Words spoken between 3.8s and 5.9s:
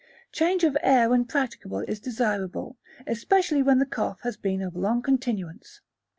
cough has been of long continuance.